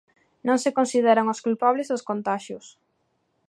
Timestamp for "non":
0.47-0.57